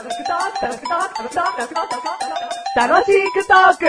[0.00, 0.08] 楽
[3.04, 3.84] しくトーク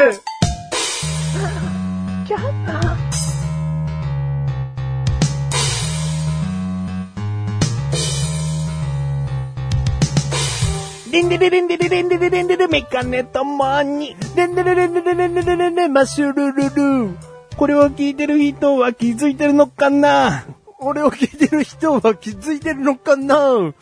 [11.13, 14.17] リンデレレンデレレンデレレンデレメガネとマニ。
[14.35, 16.70] レンデレレンデレレンデレレンデマッシュルル
[17.05, 17.16] ル。
[17.55, 20.43] これを聞いてる人は気づいてるのかな
[20.80, 23.73] 俺を聞いてる人は気づいてるのかな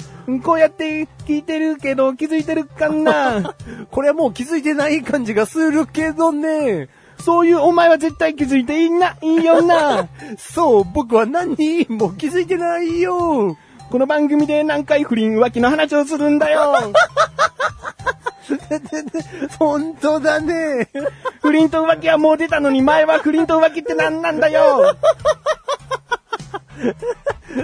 [0.42, 3.56] こうやって聞いてるけど気づいてるかな？
[3.90, 6.90] これはもう気づいてない感じがするけどね。
[7.22, 10.08] そういうお前は絶対気づいていないよな。
[10.38, 13.58] そう、僕は何もう気づいてないよ。
[13.90, 16.76] この番組で何回不倫浮気の話をするんだよ。
[19.58, 20.90] 本当だね。
[21.42, 24.96] 不倫と浮気はもう出たのに前は不倫と浮気って何なんだよ。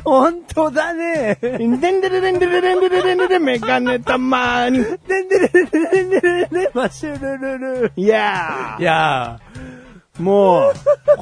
[0.03, 1.37] 本当だね。
[1.41, 4.79] でんでれれんでれれんでれれんでれメガネたまーに。
[4.79, 7.91] でんでれれれんでれれマシュルルル。
[7.95, 10.73] いやいやー、もう、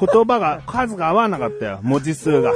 [0.06, 1.80] 言葉が、数が合わなかったよ。
[1.82, 2.52] 文字数が。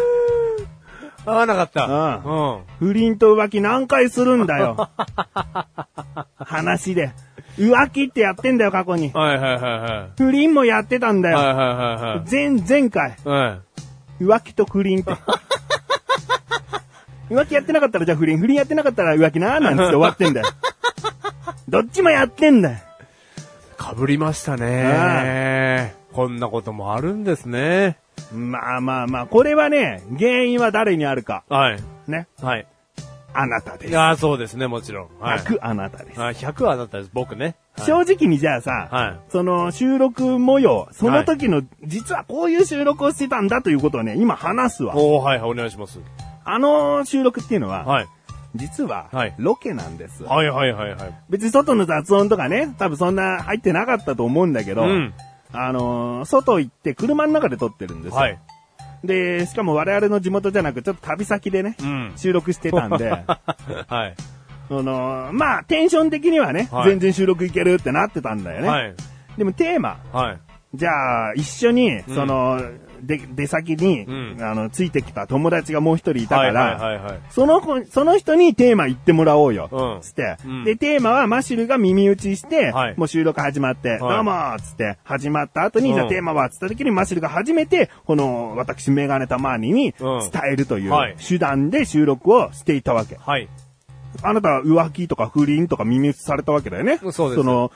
[1.26, 1.84] 合わなかった。
[1.84, 2.60] うんうん。
[2.78, 4.88] 不倫と浮気何回するんだよ。
[6.36, 7.12] 話で。
[7.58, 9.10] 浮気ってやってんだよ、過去に。
[9.12, 10.22] はいはいはいはい。
[10.22, 11.36] 不倫もやってたんだよ。
[11.36, 13.16] はいはいはい前、前回。
[13.24, 13.84] はい。
[14.24, 14.40] はい。
[14.40, 15.12] 浮気と不倫って。
[17.30, 20.46] 浮気やってなかったらじゃあ不倫、不倫やってなかったら浮気なーなんつって終わってんだよ。
[21.68, 22.78] どっちもやってんだよ。
[23.76, 25.94] かぶりましたね。
[26.12, 27.98] こんなこともあるんですね。
[28.32, 31.44] まあまあまあ、これはね、原因は誰にあるか。
[31.48, 31.78] はい。
[32.06, 32.26] ね。
[32.42, 32.66] はい。
[33.40, 33.90] あなたです。
[33.90, 35.08] いやーそうですね、もちろん。
[35.20, 35.38] はい。
[35.38, 36.20] 100あなたです。
[36.20, 37.44] あ100はあなたです、僕ね。
[37.76, 44.96] はい正直にじゃあさ、はいその収録模様、その時の、実はこういう収録をしてたんだということをね、今話すわ。
[44.96, 46.00] おー、はいはい、お願いします。
[46.44, 48.06] あの収録っていうのは、はい。
[48.56, 50.24] 実ははい、ロケなんです。
[50.24, 51.14] はいはいはいはい。
[51.30, 55.14] 別に外の雑音とかね、多分そんな入ってなかったと思うんだけど、うん
[55.52, 58.18] あのー外行って車の中で撮ってるんですよ。
[58.18, 58.38] はい。
[59.04, 62.12] で、しかも我々の地元じゃなく、ちょっと旅先でね、うん。
[62.16, 63.10] 収録してたんで、
[63.88, 64.14] はい。
[64.68, 68.68] その、まあ、テンション的にはね、はい全然収録いけるってなってたんだよね。
[68.68, 68.94] はい。
[69.36, 70.38] でもテーマ、はい。
[70.74, 72.60] じゃあ、一緒に、んその、
[73.02, 77.20] で、出先に、うんあの、ついてきた友達がもう一人いたから、はいはいはいはい。
[77.30, 79.68] その子、その人にテーマ言ってもらおうよ。
[79.70, 93.16] うんつって、うんで、テーマはマシュルが耳打ちして、はいもう収録始まって、どうもーっつって、始まった後に、うんじゃあテーマはっつった時にマシュルが初めて、この、私メガネたまーににうん伝えるというはい手段で収録をしていたわけ。
[93.16, 93.48] はい。
[94.22, 96.98] あなたは浮気とか不倫とか耳打ちされたわけだよね。
[97.12, 97.70] そうですの、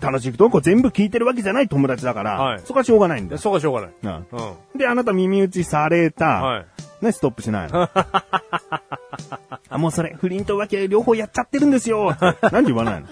[0.00, 3.38] 楽しくとこ全部聞いてるわけじゃない友達だから、はいそこはしょうがないんだよ。
[3.38, 3.90] そこはしょうがない。
[4.02, 4.78] うんうん。
[4.78, 6.26] で、あなた耳打ちされた。
[6.26, 6.66] はい。
[7.04, 7.88] ね、ストップしないの。
[9.68, 12.16] あ、もうそれ、不倫と浮気両方やっちゃってるんですよ。
[12.50, 13.06] なんで言わないの？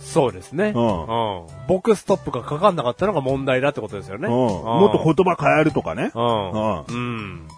[0.00, 0.72] そうですね。
[0.74, 1.46] うんうん。
[1.66, 4.26] 僕ストップがかかんなかったのが問題だってことですよね。
[4.26, 4.32] うん。
[4.32, 6.10] もっと言葉変えるとかね。
[6.14, 6.50] うん。
[6.82, 7.48] ううん。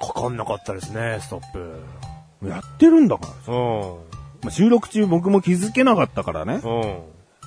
[0.00, 2.48] かかんなかったですね、ストップ。
[2.48, 3.54] やってるんだから。
[3.54, 3.94] うん。
[4.42, 6.60] まあ、収録中僕も気づけなかったからね。
[6.64, 6.68] う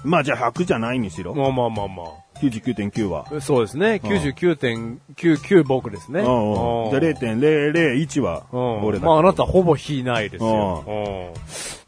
[0.08, 0.10] ん。
[0.10, 1.34] まあじゃあ100じゃないにしろ。
[1.34, 2.04] まあまあまあま
[2.36, 3.26] 99.9は。
[3.36, 3.42] あ。
[3.42, 4.00] そうですね。
[4.04, 6.22] 99.99僕ですね。
[6.22, 6.90] うんうん。
[6.92, 9.06] じゃあ0.001はうん俺だ。
[9.06, 11.34] まああなたほぼ火ないですよ。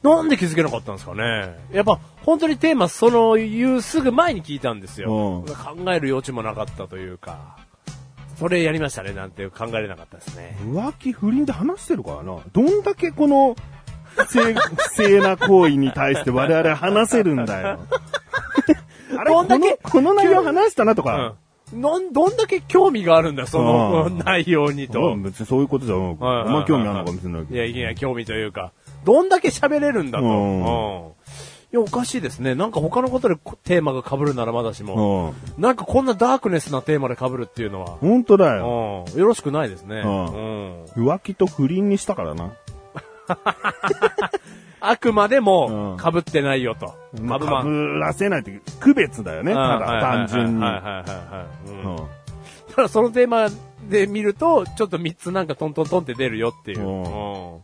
[0.04, 0.10] うん。
[0.10, 1.56] なんで気づけなかったんですかね。
[1.72, 5.44] やっぱ本当にテーマその言うすぐ前に聞いたんですよ。
[5.48, 7.58] うん考える余地もなかったというか。
[8.38, 10.58] それやりましたねなんて考えれなかったですね。
[10.62, 12.38] 浮気不倫で話してるからな。
[12.54, 13.56] どんだけこの、
[14.18, 17.80] 不正、不正な行為に対して我々話せるんだよ。
[19.18, 21.36] あれどんだけこのこの内容話したなとか。
[21.74, 22.14] うん。
[22.14, 25.14] どんだけ興味があるんだよ、そのうん内容にと。
[25.14, 26.12] うん別にそういうことじゃん。
[26.12, 27.56] おはいはいはい前興味あるのかもしれないけど。
[27.56, 28.72] いや、いや、興味というか、
[29.06, 30.26] どんだけ喋れるんだと。
[30.26, 30.64] ううんん。
[30.64, 30.64] い
[31.72, 32.56] や、おかしいですね。
[32.56, 35.62] なんか他のことでこテーマが被るならまだしも、うん。
[35.62, 39.06] なんかこんなダークネスなテーマで被るっていうのは、本当だよ。
[39.14, 39.20] うん。
[39.20, 39.98] よろしくないですね。
[39.98, 40.84] ううん。
[40.96, 42.54] 浮気と不倫にしたからな。
[44.80, 46.96] あくまでうんも被ってないよと。
[47.22, 47.64] まあ、
[48.00, 49.54] らせないっていう区別だよね。
[49.54, 50.62] ただ単純に。
[52.76, 53.50] ただそのテーマ
[53.90, 56.82] で見ると、ちょっと3つなんかトントントンって出るよっていう。
[56.82, 57.62] うんうん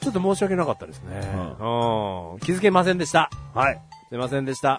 [0.00, 1.16] ちょっと申し訳なかったですね。
[1.58, 3.30] ううん気づけませんでした。
[3.54, 3.80] はい。
[4.10, 4.78] すいませんでした。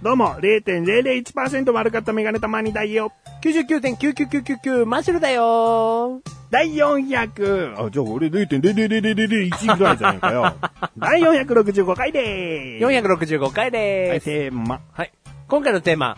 [0.00, 3.12] どうも、0.001%悪かったメガネたまにだよ。
[3.42, 7.84] 99.99999マシュルだよ第 400!
[7.84, 10.54] あ、じゃあ俺0.00001ぐらいじゃねえかよ。
[10.96, 12.84] 第465回でーす。
[12.84, 14.24] 465回ではい、ーす。
[14.26, 14.80] テーマ。
[14.92, 15.12] はい。
[15.48, 16.16] 今回のテーマ、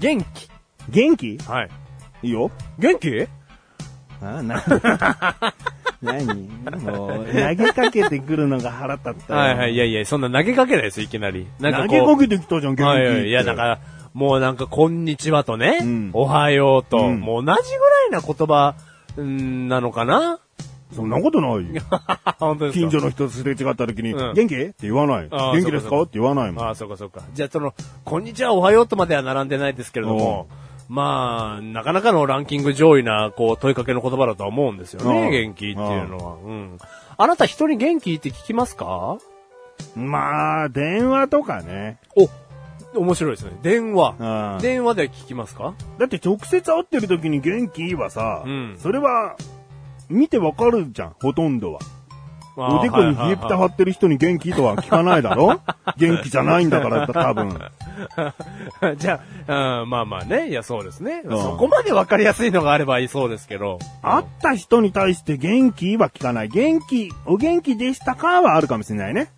[0.00, 0.48] 元気。
[0.88, 1.38] 元気？
[1.46, 1.68] はい。
[2.22, 2.50] いいよ。
[2.78, 3.26] 元気？
[4.22, 4.62] あな
[6.02, 6.48] 何？
[6.82, 9.40] もう、投げかけてくるのが腹立ったよ。
[9.40, 9.74] はいはい。
[9.74, 11.46] いやいや、そんな投げかけないですよ、いきなり。
[11.60, 12.18] なんか投こう。
[12.18, 13.28] げかけてきたじゃん、元気はいはい。
[13.28, 13.80] いや、だから、
[14.14, 18.74] もうなんか、こんにちはとね、うんおはようと、うんもう同じぐらいな言葉、
[19.20, 20.38] んなのかな？
[20.94, 21.82] そんなことないよ。
[22.38, 22.80] 本当ですか？
[22.80, 24.54] 近所の人とすれ違った時に、うん元気？
[24.56, 25.28] って言わない。
[25.30, 25.90] あー元気ですか？
[25.90, 26.64] そうかって言わないもん。
[26.64, 27.22] ああ、そうかそうか。
[27.32, 27.72] じゃあ、その、
[28.04, 30.48] こんにちは、おはようとまでは並んでないですけれども、
[30.92, 36.34] まあ、なかなかのランキング上位な、こう、問いかけの言葉だとは思うんですよね、うん元気っていうのは。
[36.34, 36.78] うん。
[37.16, 39.16] あなた人に元気って聞きますか？
[39.96, 41.98] まあ、電話とかね。
[42.94, 43.52] お、面白いですね。
[43.62, 44.16] 電話。
[44.18, 45.72] うん電話で聞きますか？
[45.98, 49.36] だって直接会ってる時に元気はさ、うんそれは、
[50.10, 51.80] 見てわかるじゃん、ほとんどは。
[52.54, 55.58] おでこに冷えピタ貼ってる人に元気とは聞かないだろ？
[55.96, 57.58] 元気じゃないんだから、多分。
[58.98, 60.48] じゃあ、うん、まあまあね。
[60.48, 61.20] いや、そうですね。
[61.20, 63.78] んそこまでわかりやすいのがあればいいそうですけど。
[64.02, 66.48] 会った人に対して元気は聞かない。
[66.48, 69.30] 元気、お元気でしたかはあるかもしれないね。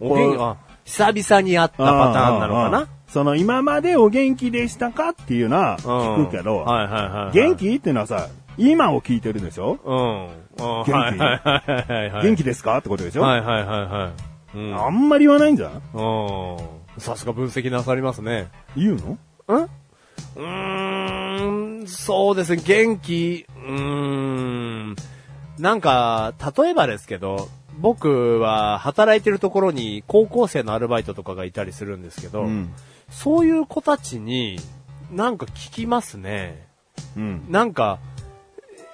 [0.00, 7.36] お元気あ久々に会ったパターンなのかうんうんうんなその今までお元気でしたかっていうのは聞くけど、うんはいはいはいはい。
[7.36, 10.26] 元気っていうのはさ、今を聞いてるでしょ、うん。
[10.26, 10.84] うん。
[10.84, 10.92] 元気？
[10.92, 12.22] はいはいはいはいはい。
[12.24, 12.78] 元気ですか？
[12.78, 14.12] ってことでしょ、はいはいはいは
[14.54, 14.58] い。
[14.58, 14.80] うん。
[14.80, 15.70] あんまり言わないんじゃん？
[15.70, 16.56] うん。
[17.00, 18.48] さすが分析なさりますね。
[18.76, 18.96] 言う
[19.48, 19.58] の？
[19.58, 19.68] ん？
[20.36, 23.72] うーん、そうですね、元気、うー
[24.92, 24.96] ん。
[25.58, 27.48] なんか、例えばですけど、
[27.78, 32.72] 僕は働いてるところに高校生のアルバイトとかがいたりするんですけど、うん。
[33.10, 34.58] そういう子たちに
[35.10, 36.66] なんか聞きますね。
[37.16, 37.46] うん。
[37.48, 37.98] なんか、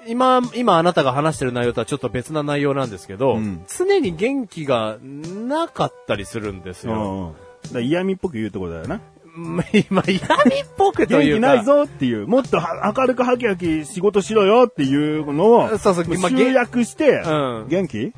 [0.06, 6.96] 今、今あなたが話してる内容とはちょっと別な内容なんですけど、うん常に元気がなかったりするんですうよ。
[6.96, 7.34] んうん。
[7.74, 9.00] だ嫌味っぽく言うってことだよな。
[9.36, 11.36] ま今、嫌味っぽくと元いうか。
[11.36, 18.12] 気ないぞっていう、もっとは明るくハキハキ仕事しろよっていうのを、そうそうまあ集約して、うん元気？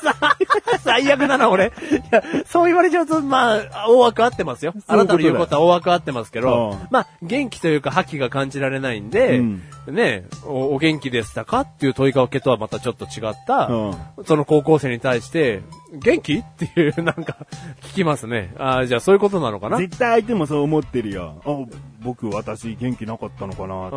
[0.84, 1.68] 最悪だな、俺。
[1.68, 1.70] い
[2.10, 4.74] や、そう言われちゃうと、まあ、大枠合ってますよ。
[4.86, 17.46] あなたの言うことは大枠合ってますけどうん、まあ、元気というか、覇気が感じられないんで、うんねお、お元気でしたかっていう問いかけとはまたちょっと違った、うその高校生に対して、元気っていう、なんか、
[17.82, 18.54] 聞きますね。
[18.58, 19.78] ああ、じゃあそういうことなのかな？
[19.78, 21.68] 絶対相手もそう思ってるよ。
[22.04, 23.96] あ、僕、私、元気なかったのかなって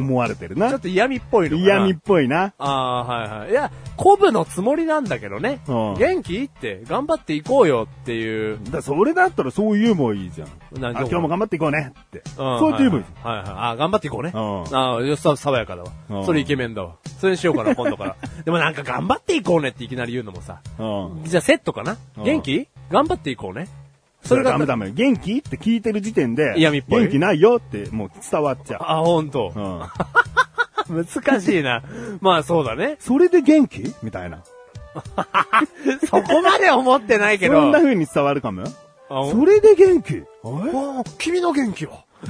[0.00, 0.68] 思われてるな。
[0.68, 2.52] ちょっと嫌味っぽいのかな嫌味っぽいな。
[2.58, 3.50] ああ、はいはい。
[3.50, 5.60] いや、鼓舞のつもりなんだけどね。
[5.66, 6.42] うん元気？
[6.44, 8.58] って、頑張っていこうよっていう。
[8.70, 10.48] だそれだったらそう言えばいいじゃん。
[10.76, 12.18] 今日も頑張っていこうねって。
[12.18, 13.44] んそう言えばいいじはいはい。
[13.72, 14.32] あ、頑張っていこうね。
[14.34, 15.90] うんああ、よさ、爽やかだわ。
[16.10, 16.96] うんそれイケメンだわ。
[17.20, 18.16] それにしようかな、今度から。
[18.44, 20.60] でもなんか頑張っていこうねっていきなり言うのもさ。
[21.24, 21.96] じゃあセットかな？
[22.18, 22.68] うん元気？
[22.90, 23.68] 頑張っていこうね。
[24.24, 24.90] それダメダメ。
[24.90, 25.38] 元気？
[25.38, 29.58] って聞いてる時点で、嫌味っぽい元気ないよってもう伝わっちゃあ、ほんとう。。
[29.58, 29.82] うん。
[31.06, 31.82] 難しいな。
[32.20, 32.96] まあそうだね。
[33.00, 33.94] それで元気？
[34.02, 34.42] みたいな。
[36.08, 37.60] そこまで思ってないけど。
[37.60, 38.62] そんな風に伝わるかも？
[38.62, 38.68] よ。
[39.10, 40.18] あそれで元気？
[40.18, 40.24] わ
[41.00, 42.04] あ君の元気は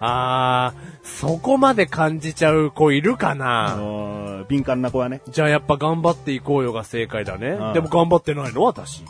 [0.00, 5.20] ああ、そこまで感じちゃう子いるかな、うん敏感な子はね。
[5.28, 7.48] じゃあやっぱ頑張っていこうよが正解だね。
[7.50, 8.62] うんでも頑張ってないの？
[8.62, 9.04] 私。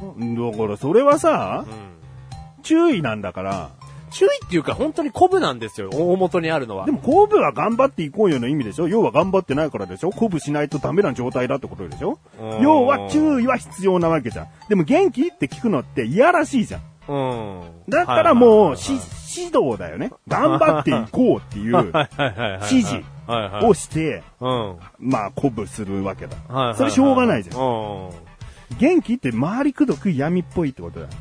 [0.00, 2.62] だからそれはさう、ん。
[2.62, 3.70] 注意なんだから、
[4.10, 5.90] 注意っていうか本当に鼓舞なんですよ。
[5.92, 6.86] 大元にあるのは。
[6.86, 14.46] でも、後部は頑張っていこうよの意味でしょ要は頑張ってないからでしょ鼓舞しないとダメな状態だってことでしょうん要は注意は必要なわけじゃん。
[14.68, 16.82] でも元気って聞くのっていやらしいじゃん。
[17.08, 17.62] うん。
[17.88, 20.10] だったらもう、指導だよね。
[20.26, 21.92] 頑張っていこうっていう。
[22.70, 23.04] 指示。
[23.28, 24.76] をして、うん。
[24.98, 26.74] まあ、鼓舞するわけだ。
[26.76, 27.56] それしょうがないじゃん。
[28.70, 28.78] うん。
[28.78, 31.12] 元気って周りくどく闇っぽいってことだよ。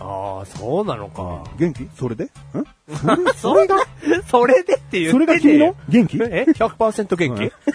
[0.00, 1.44] ああ、そうなのか。
[1.58, 1.88] 元気？
[1.94, 2.24] それで？
[2.24, 2.28] ん？
[3.36, 3.76] それが、
[4.26, 5.76] それでって言ってそれが君の？
[5.88, 6.16] 元気？
[6.16, 7.52] え ?100% 元気、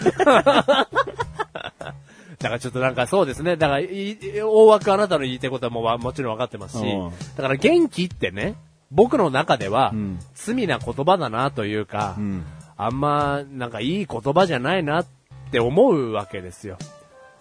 [2.38, 3.56] だからちょっとなんかそうですね。
[3.56, 8.56] だから、い大枠あなたの言いたいことはもうわもちろん分かってますしうん、だから元気ってね、
[8.90, 12.44] 僕の中ではうん、罪な言葉だなというか、うん。
[12.76, 15.06] あんま、なんかいい言葉じゃないなっ
[15.50, 16.76] て思うわけですよ。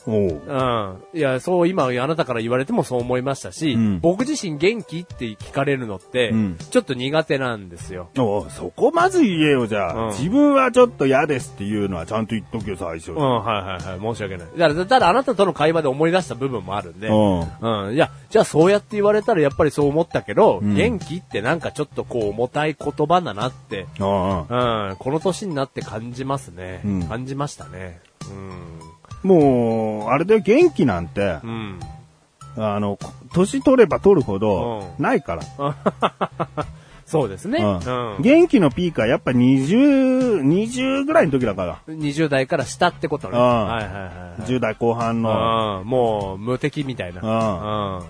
[0.08, 1.18] おううん。
[1.18, 8.10] いや、そう今あなたから言われてもそう思いましたし、うん僕自身元気って聞かれるのって、うんちょっと苦手なんですよ。
[8.18, 13.12] おうそこまず言えよ、じゃあ、うん自分はちょっと嫌ですっていうのはちゃんと言っとくよ、最初。
[13.12, 14.16] うん、はいはいはい。
[14.16, 14.48] 申し訳ない。
[14.58, 17.94] だから、ただあなたとの会話で思い出した部分もあるんで、うんうん。
[17.96, 26.82] いや、じゃあそうやって言われたらやっぱりそう思ったけど、うん元気ってなんかちょっとこう重たい言葉だなって、うん、この年になって感じますね。
[26.86, 28.02] うん感じましたね。
[29.26, 31.80] もう、あれで元気なんてう、ん。
[32.58, 32.64] うん。
[32.64, 32.98] あの、
[33.34, 35.42] 年取れば取るほど、うんないから。
[37.06, 37.60] そうですね。
[37.60, 38.22] うんうん。
[38.22, 41.80] 元気のピークはやっぱ20、20ぐらいの時だから。
[41.88, 43.38] 20代から下ってことね。
[43.38, 44.42] うんはいはいはい。
[44.44, 45.82] 10代後半の。
[45.82, 45.88] うん。
[45.88, 47.22] もう、無敵みたいな。
[47.22, 48.06] うん。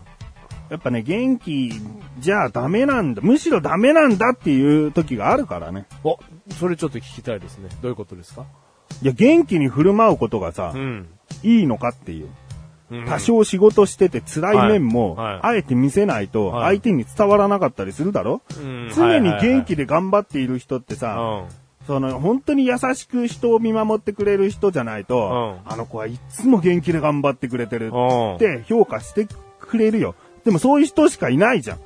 [0.69, 1.71] やっぱね、元気
[2.19, 3.21] じゃダメなんだ。
[3.21, 5.85] むしろダメなんだっていう時があるからね。
[6.03, 6.17] お、
[6.59, 7.69] それちょっと聞きたいですね。
[7.81, 8.45] どういうことですか？
[9.01, 11.07] いや、元気に振る舞うことがさ、ん。
[11.43, 12.25] いいのかっていう。
[12.25, 21.65] うん多少仕事してて辛い面も、あえて見せないとはい相手に伝わらなかったりするだろ、うん常に元気で、で頑張っている人ってさ、うん。
[21.87, 29.27] その本当に優しく人を見守ってくれる人じゃないと、うんあの子はいつも元気で頑張ってくれてるうんって評価して
[29.59, 30.13] くれるよ。
[30.43, 31.79] でもそういう人しかいないじゃん。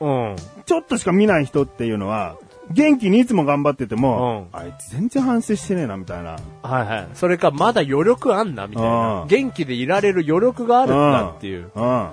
[0.00, 0.36] うん。
[0.64, 2.36] ちょっとしか見ない人っていうのは、
[2.72, 6.36] 元気にいつも頑張ってても、うあいつ全然反省してねえなみたいな。
[6.62, 7.08] はいはい。
[7.14, 9.24] それか、まだ余力あんな、みたいなう。
[9.24, 11.70] ん元気でいられる余力があるんだっていう。
[11.74, 12.08] うん。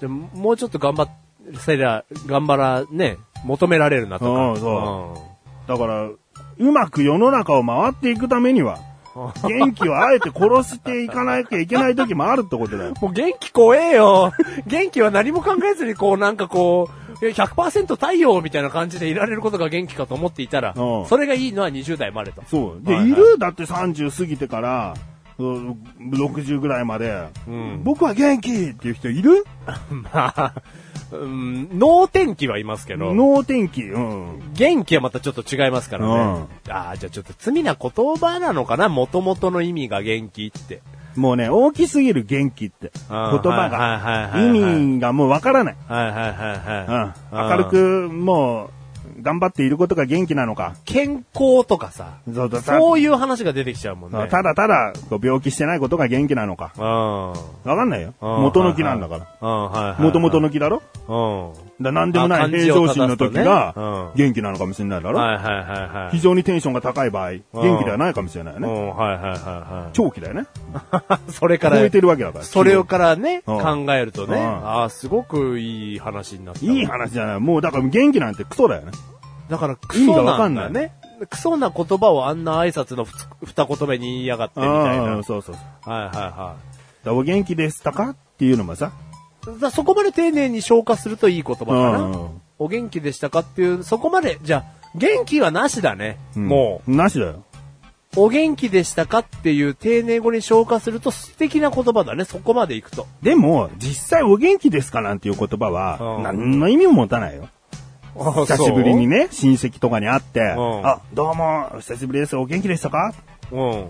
[0.00, 1.10] じゃもうちょっと頑張っ、
[1.58, 4.50] せりゃ、頑張ら、ね、求められるなとか。
[4.50, 5.30] うんそう
[5.68, 8.78] だから、うまく世の中を回っていくためには、
[9.42, 12.94] 元気をあえて殺していかなきゃいけない時もあるってことだよ。
[13.00, 14.32] もう元気怖えよ。
[14.66, 16.88] 元気は何も考えずにこうなんかこ
[17.20, 22.42] う、いや100%太陽みたいな感じでいられることが元気かと思っていたらう、んそれがいいのは20代までと。
[22.46, 22.86] そう。
[22.86, 23.38] で、はいはいいる？
[23.38, 24.94] だって30過ぎてから、
[25.38, 25.76] うん
[26.12, 29.44] 60ぐらいまで、うん僕は元気っていう人いる？
[29.90, 30.52] まあ、
[31.12, 33.82] うん、脳天気はいますけど、脳天気。
[33.82, 34.52] うん。
[34.54, 36.14] 元気はまたちょっと違いますからね。
[36.14, 38.88] うんああ、じゃあちょっと罪な言葉なのかな？
[38.88, 40.82] 元々の意味が元気って。
[41.16, 42.92] もうね、大きすぎる元気って。
[43.08, 43.78] 言葉が。
[43.78, 45.76] はい意味がもうわからない。
[45.88, 47.34] はいはいはいはい。
[47.34, 47.48] うん。
[47.50, 48.70] 明るく、もう、
[49.20, 50.74] 頑張っていることが元気なのか。
[50.84, 54.28] 健康とかさ、そうだそういう話が出てきちゃうもんね。
[54.28, 56.72] ただただ、病気してないことが元気なのか。
[56.76, 56.82] うん。
[57.32, 58.14] わかんないよ。
[58.20, 59.96] うん元の木なんだから。
[60.00, 60.82] 元々の木だろ？
[61.08, 61.12] う
[61.66, 61.69] ん。
[61.80, 66.16] だなんでもない平常心の時がうん元気なのかもしれないだろ、はいはいはいはい。
[66.16, 68.68] 非常にテンションが高い場合、元気ではないかもしれないよね。
[68.68, 69.90] うん、はいはいはいはい。
[69.92, 70.46] 長期だよね。
[71.30, 72.44] それから超え、てるわけだから。
[72.44, 76.64] それをからね、うん考えるとね、うんああ、すごくいい話になった。
[76.64, 77.40] いい話じゃない。
[77.40, 78.92] もうだから元気なんてクソだよね。
[79.48, 80.92] だから、ク意味ソがわかんないね。
[81.28, 83.06] クソな言葉をあんな挨拶の
[83.44, 85.22] 二言目に言いやがってみたいな。
[85.22, 85.90] そうそうそう。
[85.90, 86.56] はいはだか
[87.04, 88.92] らお元気でしたかっていうのもさ。
[89.46, 89.60] い。
[89.60, 91.98] だそこまで丁寧に消化するといい言葉かな。
[91.98, 96.18] うんお元気でしたかっていう、そこまで、じゃあ、元気はなしだね。
[96.36, 97.42] うんもなしだよ。
[98.16, 102.26] う、お元気でしたかっていう丁寧語に消化すると素敵な言葉だね。
[102.26, 103.06] そこまでいくと。
[103.22, 107.48] でも、実際お元気ですかなんていう言葉はう、ん何の意味も持たないよ。
[108.14, 112.36] 久しぶりにね、親戚とかに会って、んあ、どうも、久しぶりです。
[112.36, 113.14] お元気でしたか？
[113.52, 113.86] うん。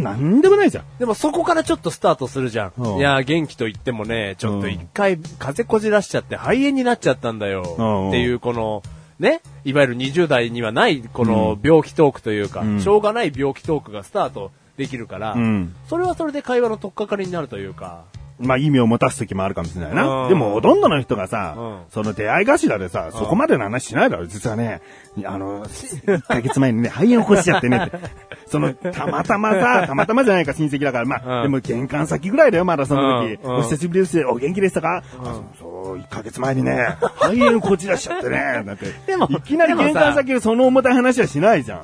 [0.00, 0.84] なんでもないじゃん。
[0.98, 2.72] でもそこからちょっとスタートするじゃん。
[2.76, 2.96] うん。
[2.98, 7.76] いや、元気と言ってもね、ちょっと一回風こじらしちゃって肺炎になっちゃったんだよ。
[7.78, 8.08] うん。
[8.08, 8.82] っていうこの、
[9.18, 12.80] ね、いわゆる20代にはないこの病気トークというか、うん。
[12.80, 15.74] しょうがない病気トークがスタートできるから、うん。
[15.88, 18.04] それはそれで会話の取っかかりになるというか、
[18.42, 20.24] まあ意味を持たす時もあるかもしれないな。
[20.24, 24.26] うんでもほとんどの人がさ、うんその出会い頭でさ、そこまでの話しないだろ。
[24.26, 24.80] 実はね、
[25.24, 27.98] あの、1ヶ月前にね、 肺炎起こしちゃってねって。
[28.46, 33.38] その、たまたまさ、たまたまじゃないか親戚だから、まあ、うんでも玄関先ぐらいだよ、まだその時。
[33.42, 34.24] お久しぶりです。
[34.24, 38.86] お元気でしたか、あそう、1ヶ月前にね、肺炎こじらしちゃってね、 だって。
[39.06, 41.82] でもいきなり玄関先でその重たい話はしないじゃん。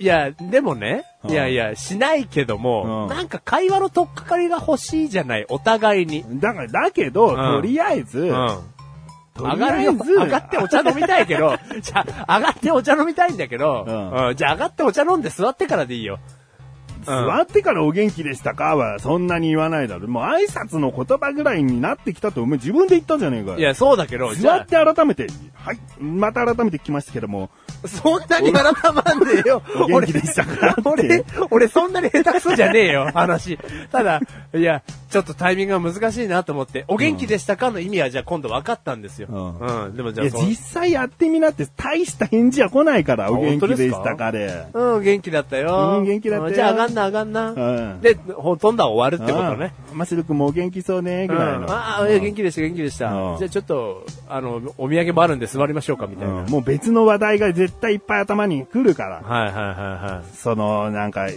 [0.00, 6.24] いや、でもね、うんいやいや、しないけども、うんなんか会話の取っかかりが欲しいじゃない、お互いに。
[6.40, 8.48] だから、だけど、んとりあえず、うん。
[9.38, 9.92] と上がるよ。
[9.92, 16.18] 上がってお茶飲みたいけど、 じゃあ、上がってお茶飲みたいんだけど、うんうんじゃあ上がってお茶飲んで座ってからでいいよ。
[17.08, 20.06] 座ってからお元気でしたかはそんなに言わないだろ。
[20.08, 22.56] もう挨拶の言葉ぐらいになってきたと思う。
[22.56, 23.58] 自分で言ったじゃねえかよ。
[23.58, 27.50] いや、そうだけど、座って改めて、はい、また改めて聞きましたけども、
[27.84, 29.62] あ、そんなに改まんねえよ。
[29.80, 30.76] お元気でしたか？
[30.84, 33.58] 俺、俺そんなに下手くそじゃねえよ、話。
[33.90, 34.20] ただ、
[34.54, 39.28] いや、ちょっとタイミングが難しいなと思って、お元気でしたかの意味はじゃあ今度分かったんですよ。
[39.30, 39.96] うんうん。
[39.96, 44.66] でもじゃあ実際やってみなって大した返事は来ないから、お元気でしたかで。
[44.74, 45.98] うん、元気だったよ。
[45.98, 47.50] うん元気だったようんじゃあ上がんな上がんな。
[47.52, 47.54] う
[47.96, 49.72] んで、ほとんどは終わるってことね。
[49.92, 49.98] うん。
[49.98, 51.60] マシル君もお元気そうね、ぐらいの。
[51.60, 53.12] うんああ、元気でした、元気でした。
[53.12, 56.34] うんじゃあちょっと、あの、お土産もあるんで座りましょうか、みたいな。
[56.42, 59.22] うんもう別の話題が絶対いっぱい頭に来るから。
[59.22, 61.28] はいはいはいはその、なんか、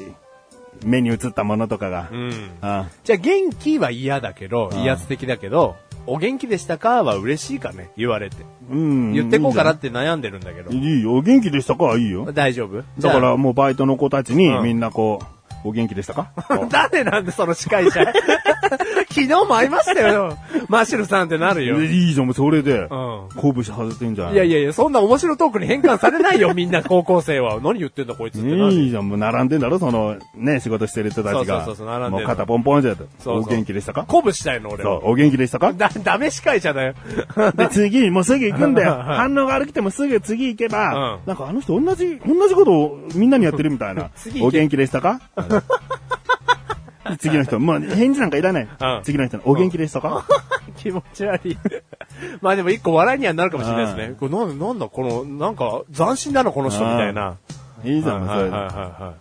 [0.83, 2.09] 目に映ったものとかが。
[2.11, 2.15] い。
[2.15, 2.21] うん。
[2.23, 5.75] うんじゃあ元気は嫌だけど、うん威圧的だけど、
[6.07, 8.37] お元気でしたかは嬉しいかね言われて。
[8.71, 9.13] うん。
[9.13, 10.71] 言ってこうかなって悩んでるんだけど。
[10.71, 12.31] いいよ、元気でしたかはいいよ。
[12.31, 12.83] 大丈夫？
[12.99, 15.25] だからもうバイトの子たちにうんみんなこう、
[15.63, 16.31] お元気でしたか？
[16.69, 18.05] 誰なんでその司会者？
[19.09, 20.37] 昨日も会いましたよ。
[20.69, 21.81] マシュルさんってなるよ。
[21.81, 23.27] いいじゃん、もうそれで、うん。
[23.35, 24.33] 鼓舞し外ってんじゃん。
[24.33, 27.59] いやいやいや、そんな面白トークに変換されないよ、 みんな高校生は。
[27.61, 28.71] 何言ってんだ、こいつってなる。
[28.73, 31.65] いいじゃん、もう並んでんだろ、その、ね、仕事してる人たちが。
[31.65, 32.95] そうそうそう並んでもう肩ポンポンじゃ。
[32.95, 34.03] そうそうお元気でしたか？
[34.07, 35.01] 鼓舞したいの、俺は。
[35.01, 35.73] そう、お元気でしたか？
[35.73, 36.93] だ、ダメ司会者だよ。
[37.55, 38.91] で、次、もうすぐ行くんだよ。
[38.93, 44.41] はい反応が悪くてもすぐ次行けば、うんなんかあの人同じ、同じことをみんなにやってるみたいな次。
[44.41, 45.19] お元気でしたか？
[47.19, 48.63] 次の人、もう返事なんかいらない。
[48.63, 50.25] うん次の人、お元気でしたか？
[50.77, 51.57] 気持ち悪い。
[52.41, 54.15] まあでも一個笑いにはなるかもしれないですね。
[54.19, 57.35] これなんなんだ、この、なんか、斬新だな、この人みたいな。
[57.83, 59.13] いいじゃん、もうそれではいはいはいは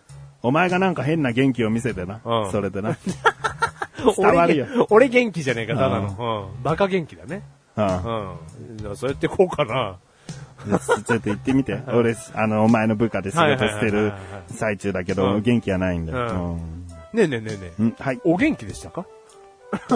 [0.43, 2.49] お前がなんか変な元気を見せてなう。
[2.49, 2.91] んそれでな。
[2.91, 2.97] い。
[4.17, 6.49] 伝わるよ俺俺元気じゃねえか、ただの。
[6.57, 6.63] うん。
[6.63, 7.43] バカ元気だね。
[7.77, 8.77] うんうん。
[8.79, 9.97] だからそうやってこうかな。
[10.67, 11.81] で ちょっと言ってみて。
[11.89, 14.13] 俺、あの、お前の部下で仕事してる
[14.49, 16.19] 最中だけど、うん元気はないんだよ。
[16.19, 17.73] うんうんねえねえねえねえ。
[17.81, 18.21] うんはい。
[18.25, 19.05] お元気でしたか？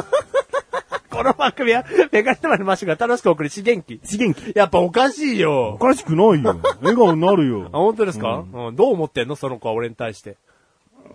[1.11, 4.01] この番組は、メガネマッシュが楽しく送るし元気。
[4.05, 4.53] し元気？
[4.57, 5.79] やっぱおかしいおよ。
[5.81, 6.59] かしくないよ。
[6.81, 7.79] 笑顔になるよ あ、。
[7.79, 9.37] 本当ですか、うん、どう思ってんの？
[9.37, 10.37] その子は俺に対して。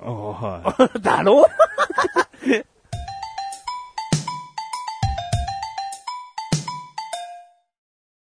[0.02, 1.02] あはい。
[1.02, 1.46] だろ